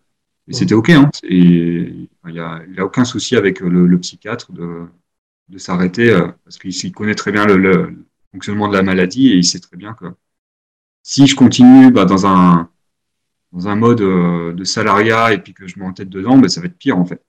[0.49, 0.91] Et c'était OK.
[0.91, 1.11] Hein.
[1.23, 4.87] Il n'y a, aucun souci avec le, le psychiatre de,
[5.49, 9.45] de s'arrêter parce qu'il connaît très bien le, le, fonctionnement de la maladie et il
[9.45, 10.07] sait très bien que
[11.03, 12.69] si je continue bah, dans un
[13.53, 16.67] dans un mode euh, de salariat et puis que je m'entête dedans, bah, ça va
[16.67, 17.25] être pire en fait.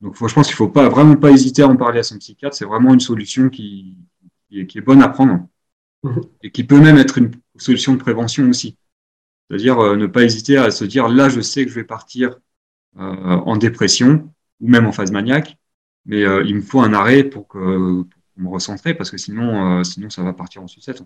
[0.00, 2.56] Donc je pense qu'il faut pas vraiment pas hésiter à en parler à son psychiatre.
[2.56, 3.98] C'est vraiment une solution qui,
[4.48, 5.46] qui, est, bonne à prendre
[6.02, 6.22] mhm.
[6.42, 8.78] et qui peut même être une solution de prévention aussi.
[9.48, 12.38] C'est-à-dire euh, ne pas hésiter à se dire là je sais que je vais partir
[12.98, 15.56] euh, en dépression ou même en phase maniaque,
[16.06, 20.08] mais il me faut un arrêt pour, que, pour me recentrer parce que sinon sinon
[20.08, 21.02] ça va partir en sucette.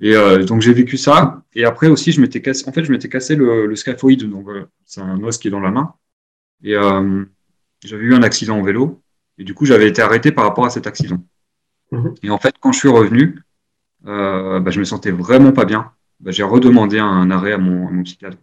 [0.00, 1.42] Et euh, donc j'ai vécu ça.
[1.54, 2.66] Et après aussi, je m'étais cassé.
[2.68, 4.28] En fait, je m'étais cassé le, le scaphoïde.
[4.28, 5.94] Donc euh, c'est un os qui est dans la main.
[6.64, 7.24] Et euh,
[7.84, 9.02] j'avais eu un accident en vélo.
[9.38, 11.22] Et du coup, j'avais été arrêté par rapport à cet accident.
[11.92, 12.14] Mhm.
[12.22, 13.42] Et en fait, quand je suis revenu,
[14.02, 15.92] bah, je me sentais vraiment pas bien.
[16.20, 18.38] Bah, j'ai redemandé un arrêt à mon, à mon psychiatre.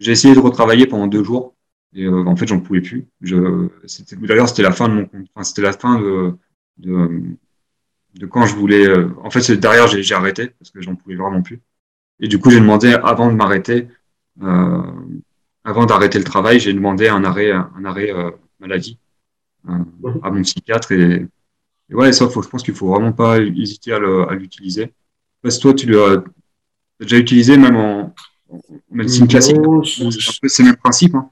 [0.00, 1.54] J'ai essayé de retravailler pendant deux jours.
[1.94, 3.08] Et en fait, j'en pouvais plus.
[3.22, 3.68] Je,
[4.26, 6.36] d'ailleurs, c'était la fin de mon, enfin, c'était la fin de,
[6.78, 7.36] de
[8.14, 8.86] de quand je voulais.
[8.86, 11.60] Euh, en fait, derrière, j'ai arrêté parce que j'en pouvais vraiment plus.
[12.20, 13.88] Et du coup, j'ai demandé avant de m'arrêter,
[14.42, 14.82] euh,
[15.64, 18.98] avant d'arrêter le travail, j'ai demandé un arrêt, un arrêt euh, maladie
[19.66, 20.92] à mon psychiatre.
[20.92, 21.26] Et,
[21.90, 23.98] ouais, ça, faut, je pense qu'il faut vraiment pas hésiter à
[24.34, 24.92] l'utiliser.
[25.42, 25.86] Parce que toi, tu
[27.00, 28.14] déjà utilisé même en,
[28.90, 29.56] médecine classique.
[30.46, 31.14] C'est le même principe.
[31.14, 31.30] Hein.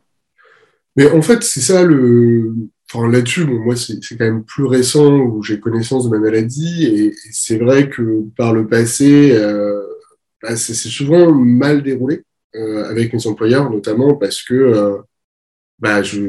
[0.96, 2.52] Mais en fait, c'est ça le
[2.92, 6.84] enfin là-dessus, bon, moi c'est quand même plus récent où j'ai connaissance de ma maladie
[6.84, 9.82] et, c'est vrai que par le passé, euh,
[10.42, 12.22] bah, c'est souvent mal déroulé
[12.54, 14.98] euh, avec mes employeurs, notamment parce que euh,
[15.78, 16.20] bah, je,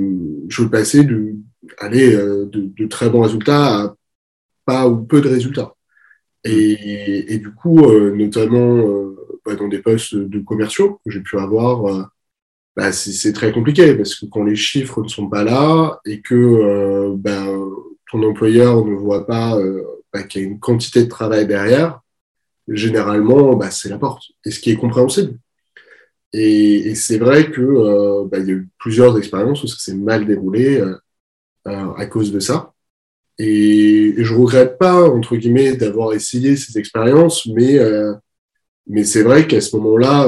[0.49, 1.35] je passais de,
[1.77, 3.95] aller, de, de, très bons résultats à
[4.65, 5.75] pas ou peu de résultats.
[6.43, 9.13] Et, et du coup, notamment
[9.55, 12.09] dans des postes de commerciaux que j'ai pu avoir
[12.77, 16.35] bah, c'est très compliqué parce que quand les chiffres ne sont pas là et que
[16.35, 17.47] euh, bah,
[18.11, 19.83] ton employeur ne voit pas euh,
[20.13, 22.01] bah, qu'il y a une quantité de travail derrière,
[22.67, 24.23] généralement, c'est la porte.
[24.45, 25.39] Et ce qui est compréhensible.
[26.33, 30.79] Et, c'est vrai que euh, y a eu plusieurs expériences où ça s'est mal déroulé
[30.79, 30.95] euh,
[31.67, 32.73] euh, à cause de ça.
[33.39, 37.79] Et, et je regrette pas entre guillemets d'avoir essayé ces expériences, mais
[38.89, 40.27] mais c'est vrai qu'à ce moment-là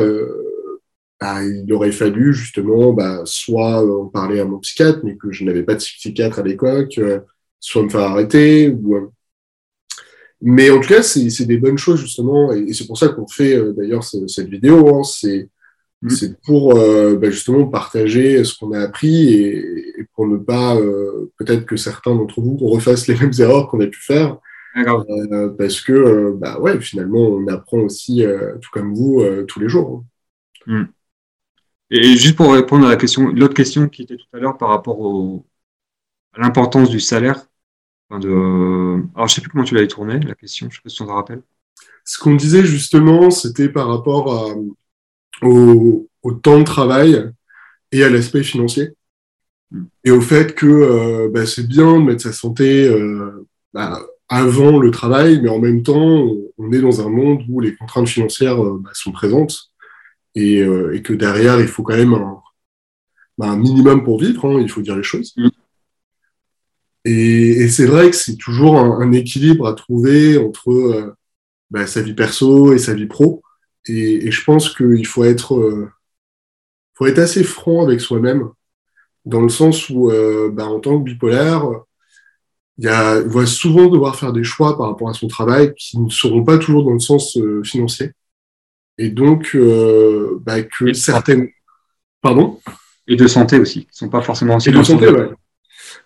[1.20, 5.44] bah, il aurait fallu justement bah, soit en parler à mon psychiatre, mais que je
[5.44, 7.20] n'avais pas de psychiatre à l'époque, euh,
[7.60, 8.70] soit me faire arrêter.
[8.70, 9.08] Ou, euh.
[10.42, 13.58] Mais en tout cas, c'est des bonnes choses justement, et, c'est pour ça qu'on fait
[13.58, 14.96] euh, d'ailleurs cette vidéo.
[14.96, 15.50] Hein, c'est
[16.02, 16.10] mmh.
[16.10, 20.78] c'est pour bah, justement partager ce qu'on a appris et, et, pour ne pas
[21.38, 24.38] peut-être que certains d'entre vous refassent les mêmes erreurs qu'on a pu faire.
[25.58, 28.24] Parce que bah ouais, finalement, on apprend aussi,
[28.62, 30.04] tout comme vous, tous les jours.
[30.68, 30.84] Hein.
[30.84, 30.86] Mmh.
[31.92, 34.70] Et juste pour répondre à la question, l'autre question qui était tout à l'heure par
[34.70, 35.48] rapport au,
[36.34, 37.46] à l'importance du salaire.
[38.10, 38.30] Enfin de,
[39.16, 41.04] alors, je sais plus comment tu l'avais tourné, la question, je sais pas si tu
[41.04, 41.42] te rappelles.
[42.06, 44.56] Ce qu'on disait justement, c'était par rapport
[45.42, 47.32] au, au, temps de travail
[47.92, 48.94] et à l'aspect financier.
[49.72, 49.86] Hmm.
[50.04, 54.78] Et au fait que euh, bah, c'est bien de mettre sa santé euh, bah, avant
[54.78, 58.64] le travail, mais en même temps, on est dans un monde où les contraintes financières
[58.64, 59.72] euh, bah, sont présentes
[60.36, 62.40] et, euh, et, que derrière, il faut quand même un,
[63.38, 65.34] bah, un minimum pour vivre, hein, il faut dire les choses.
[65.36, 65.50] Mm.
[67.06, 71.16] Et, et c'est vrai que c'est toujours un, un, équilibre à trouver entre euh,
[71.72, 73.42] bah, sa vie perso et sa vie pro.
[73.88, 75.90] Et, et je pense qu'il faut être, euh,
[76.94, 78.50] faut être assez franc avec soi-même,
[79.26, 80.12] dans le sens où,
[80.52, 81.66] bah, en tant que bipolaire,
[82.80, 85.74] il, y a, il va souvent devoir faire des choix par rapport à son travail
[85.76, 88.12] qui ne seront pas toujours dans le sens euh, financier.
[88.98, 91.50] Et donc, euh, bah, que certaines.
[92.22, 92.60] Pardon?
[93.08, 94.70] Et de santé aussi, qui ne sont pas forcément aussi.
[94.70, 95.30] Et de santé, ouais.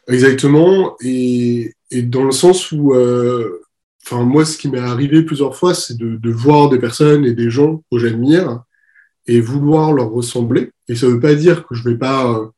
[0.08, 0.96] Exactement.
[1.02, 2.94] Et, et, dans le sens où.
[2.96, 3.62] Euh,
[4.04, 7.34] enfin, moi, ce qui m'est arrivé plusieurs fois, c'est de, de, voir des personnes et
[7.34, 8.64] des gens que j'admire
[9.28, 10.72] et vouloir leur ressembler.
[10.88, 12.52] Et ça ne veut pas dire que je ne vais pas,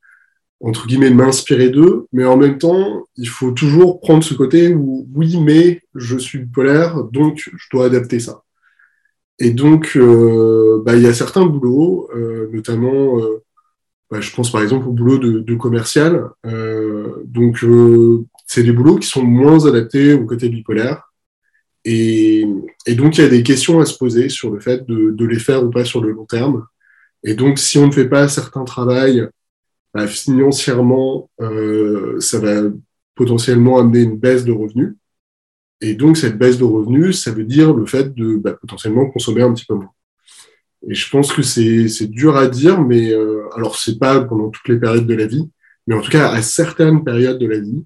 [0.61, 5.07] entre guillemets, m'inspirer d'eux, mais en même temps, il faut toujours prendre ce côté où,
[5.13, 8.43] oui, mais je suis polaire, donc je dois adapter ça.
[9.39, 13.43] Et donc, euh, bah, il y a certains boulots, euh, notamment, euh,
[14.09, 16.29] bah, je pense par exemple au boulot de, de commercial.
[17.25, 17.65] donc,
[18.47, 21.11] c'est des boulots qui sont moins adaptés au côté bipolaire.
[21.85, 22.45] Et,
[22.95, 25.63] donc, il y a des questions à se poser sur le fait de, les faire
[25.63, 26.65] ou pas sur le long terme.
[27.23, 29.27] Et donc, si on ne fait pas certains travail,
[29.95, 32.69] bah, financièrement, euh, ça va
[33.15, 34.95] potentiellement amener une baisse de revenus.
[35.79, 39.41] Et donc, cette baisse de revenus, ça veut dire le fait de bah, potentiellement consommer
[39.41, 39.91] un petit peu moins.
[40.89, 44.67] Et je pense que c'est dur à dire, mais euh, alors c'est pas pendant toutes
[44.67, 45.49] les périodes de la vie,
[45.87, 47.85] mais en tout cas à certaines périodes de la vie,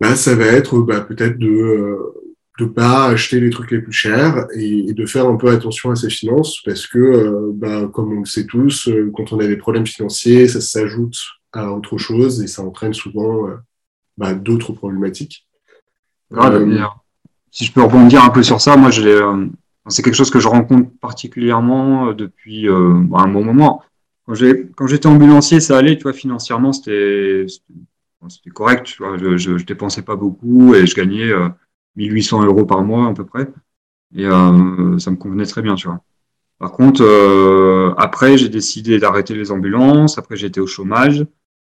[0.00, 2.23] bah, ça va être bah, peut-être de ne
[2.60, 5.96] euh, pas acheter les trucs les plus chers et, de faire un peu attention à
[5.96, 9.46] ses finances parce que, euh, bah, comme on le sait tous, euh, quand on a
[9.46, 11.16] des problèmes financiers, ça s'ajoute
[11.52, 13.48] à autre chose et ça entraîne souvent
[14.16, 15.46] bah, d'autres problématiques.
[17.50, 20.90] si je peux rebondir un peu sur ça, moi, c'est quelque chose que je rencontre
[21.00, 23.82] particulièrement depuis un bon moment.
[24.26, 27.46] Quand j'étais ambulancier, ça allait, tu vois, financièrement, c'était
[28.28, 31.30] c'était correct, tu vois, je, je, dépensais pas beaucoup et je gagnais
[31.96, 33.48] 1800 euh, euros par mois à peu près.
[34.14, 36.00] Et euh, ça me convenait très bien, tu vois.
[36.58, 40.18] Par contre, euh, après, j'ai décidé d'arrêter les ambulances.
[40.18, 41.18] Après, j'étais au chômage.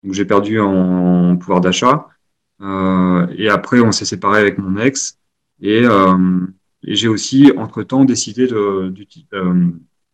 [0.03, 2.09] Donc, j'ai perdu en, pouvoir d'achat.
[2.61, 5.19] et après, on s'est séparé avec mon ex.
[5.61, 9.07] Et, et j'ai aussi, entre-temps, décidé de, de,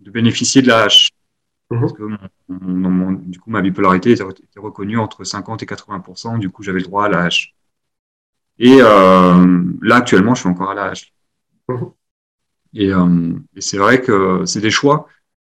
[0.01, 1.11] de, bénéficier de la hache.
[1.70, 1.81] Mhm.
[1.81, 2.03] Parce que
[3.31, 4.25] du coup, ma bipolarité était,
[4.57, 7.55] reconnue entre 50 et 80% Du coup, j'avais le droit à la hache.
[8.58, 11.12] Et euh, là, actuellement, je suis encore à la hache.
[11.68, 11.90] Mhm.
[12.78, 15.06] Euh, et, c'est vrai que c'est des choix.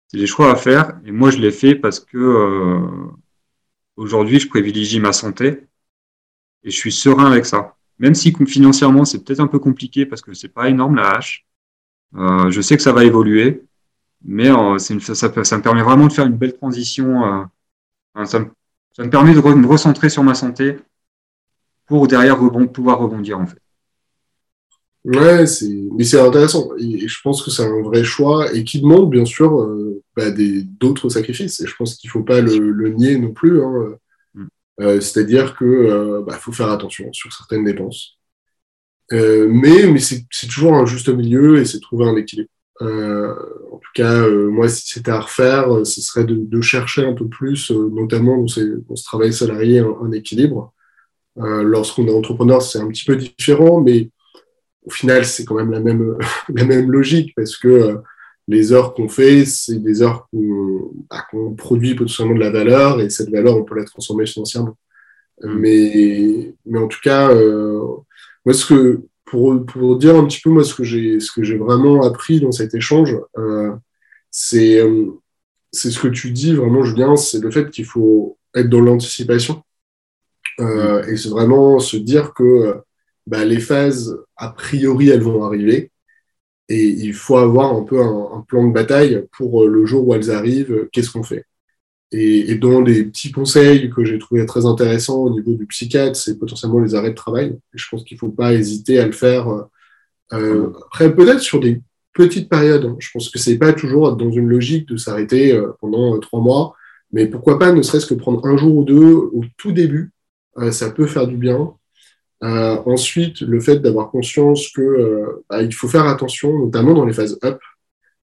[0.07, 0.99] C'est des choix à faire.
[1.05, 3.11] Et moi, je l'ai fait parce que euh,
[3.95, 5.67] aujourd'hui, je privilégie ma santé
[6.63, 7.75] et je suis serein avec ça.
[7.99, 11.45] Même si financièrement, c'est peut-être un peu compliqué parce que c'est pas énorme la hache.
[12.13, 13.63] je sais que ça va évoluer
[14.23, 17.25] mais euh, une, ça, ça, me permet vraiment de faire une belle transition.
[17.25, 18.51] Euh, ça, me,
[18.93, 20.77] ça, me, permet de me recentrer sur ma santé
[21.87, 23.57] pour derrière rebond, pouvoir rebondir en fait.
[25.05, 25.43] Ouais,
[25.97, 26.69] mais c'est intéressant.
[26.79, 30.31] Et je pense que c'est un vrai choix et qui demande bien sûr euh, bah,
[30.31, 31.59] d'autres sacrifices.
[31.59, 33.61] Et je pense qu'il ne faut pas le, nier non plus.
[33.61, 33.97] Hein.
[34.33, 34.47] Mm.
[34.79, 38.17] Euh, C'est-à-dire qu'il bah, faut faire attention sur certaines dépenses.
[39.11, 42.49] Euh, mais mais c'est toujours un juste milieu et c'est trouver un équilibre.
[42.81, 43.33] Euh,
[43.71, 47.13] en tout cas, euh, moi, si c'était à refaire, euh, ce serait de, chercher un
[47.13, 50.73] peu plus, notamment dans, ce travail salarié, un, équilibre.
[51.35, 54.09] Lorsqu'on est entrepreneur, c'est un petit peu différent, mais
[54.85, 56.17] au final, c'est quand même la même,
[56.49, 57.97] la même logique parce que
[58.47, 63.09] les heures qu'on fait, c'est des heures bah, qu'on produit potentiellement de la valeur et
[63.09, 64.77] cette valeur, on peut la transformer financièrement.
[65.41, 65.53] Mmh.
[65.59, 67.33] Mais, mais en tout cas,
[68.45, 69.01] moi, ce que,
[69.33, 73.17] pour, pour, dire un petit peu moi ce que j'ai vraiment appris dans cet échange,
[73.37, 73.71] euh,
[74.29, 75.07] c'est euh,
[75.71, 79.63] c'est ce que tu dis vraiment Julien, c'est le fait qu'il faut être dans l'anticipation
[80.59, 81.09] euh, mm.
[81.09, 82.77] et c'est vraiment se dire que
[83.27, 85.91] bah, les phases a priori elles vont arriver
[86.69, 90.31] et il faut avoir un peu un plan de bataille pour le jour où elles
[90.31, 91.45] arrivent, qu'est-ce qu'on fait
[92.11, 96.15] et, et, dans les petits conseils que j'ai trouvé très intéressants au niveau du psychiatre,
[96.15, 97.47] c'est potentiellement les arrêts de travail.
[97.47, 99.47] Et je pense qu'il ne faut pas hésiter à le faire.
[100.31, 101.81] Euh, après, peut-être sur des
[102.13, 102.95] petites périodes.
[102.99, 106.39] Je pense que c'est pas toujours dans une logique de s'arrêter euh, pendant euh, trois
[106.39, 106.75] mois,
[107.11, 110.22] mais pourquoi pas ne serait-ce que prendre un jour ou deux au tout début, euh,
[110.71, 111.73] ça peut faire du bien.
[112.43, 117.13] Euh, ensuite, le fait d'avoir conscience que bah, il faut faire attention, notamment dans les
[117.13, 117.59] phases up,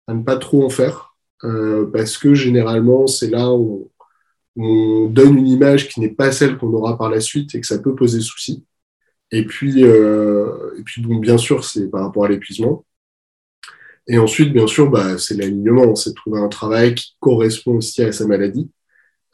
[0.07, 1.11] à ne pas trop en faire
[1.45, 3.91] euh, parce que généralement, c'est là où
[4.57, 7.67] on, donne une image qui n'est pas celle qu'on aura par la suite et que
[7.67, 8.65] ça peut poser souci.
[9.33, 12.85] Et puis, euh, et puis bien sûr, c'est par rapport à l'épuisement.
[14.07, 18.13] Et ensuite, bien sûr, bah, c'est l'alignement, c'est trouver un travail qui correspond aussi à
[18.13, 18.71] sa maladie.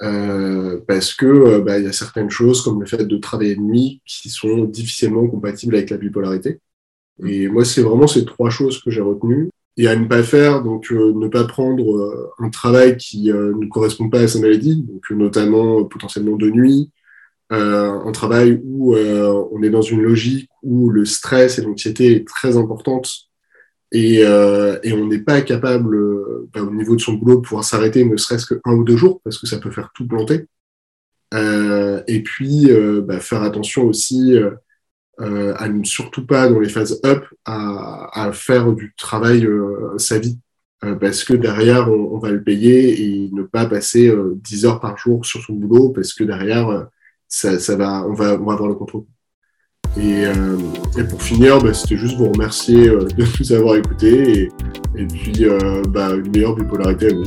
[0.02, 3.56] Euh, parce que euh, bah, il y a certaines choses comme le fait de travailler
[3.56, 6.60] de nuit qui sont difficilement compatibles avec la bipolarité.
[7.26, 10.62] Et moi, c'est vraiment ces trois choses que j'ai retenues et à ne pas faire,
[10.62, 14.82] donc euh, ne pas prendre euh, un travail qui ne correspond pas à sa maladie,
[14.82, 16.90] donc notamment potentiellement de nuit,
[17.50, 22.56] un travail où on est dans une logique où le stress et l'anxiété est très
[22.56, 23.28] importante
[23.96, 25.96] et, et on n'est pas capable
[26.52, 28.96] bah, au niveau de son boulot de pouvoir s'arrêter ne serait-ce que un ou deux
[28.96, 30.46] jours parce que ça peut faire tout planter.
[31.32, 32.68] et puis
[33.02, 34.38] bah, faire attention aussi
[35.20, 40.18] euh, à ne surtout pas, dans les phases up, à, faire du travail euh, sa
[40.18, 40.38] vie.
[40.84, 44.98] Euh, parce que derrière, on, va le payer et ne pas passer 10 heures par
[44.98, 46.88] jour sur son boulot, parce que derrière,
[47.28, 49.04] ça, va, on va avoir le contrôle.
[49.98, 50.24] Et,
[50.98, 54.48] et pour finir, bah, c'était juste vous remercier de nous avoir écoutés et,
[54.96, 55.46] et puis
[55.88, 57.24] bah, une meilleure bipolarité à vous.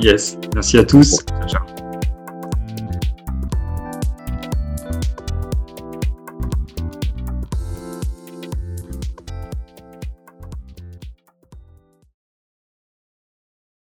[0.00, 1.24] Yes, merci à tous.
[1.48, 1.83] Ciao.